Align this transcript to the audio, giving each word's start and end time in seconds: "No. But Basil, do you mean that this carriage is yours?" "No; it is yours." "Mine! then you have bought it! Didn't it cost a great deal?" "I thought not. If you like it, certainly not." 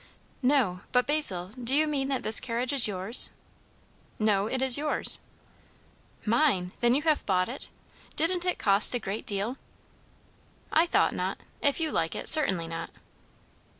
"No. 0.41 0.81
But 0.91 1.05
Basil, 1.05 1.49
do 1.49 1.75
you 1.75 1.85
mean 1.85 2.07
that 2.07 2.23
this 2.23 2.39
carriage 2.39 2.73
is 2.73 2.87
yours?" 2.87 3.29
"No; 4.17 4.47
it 4.47 4.59
is 4.59 4.75
yours." 4.75 5.19
"Mine! 6.25 6.71
then 6.79 6.95
you 6.95 7.03
have 7.03 7.23
bought 7.27 7.47
it! 7.47 7.69
Didn't 8.15 8.43
it 8.43 8.57
cost 8.57 8.95
a 8.95 8.99
great 8.99 9.27
deal?" 9.27 9.57
"I 10.73 10.87
thought 10.87 11.13
not. 11.13 11.37
If 11.61 11.79
you 11.79 11.91
like 11.91 12.15
it, 12.15 12.27
certainly 12.27 12.67
not." 12.67 12.89